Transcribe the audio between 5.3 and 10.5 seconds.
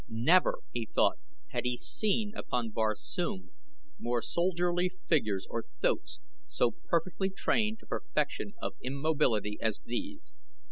or thoats so perfectly trained to perfection of immobility as these.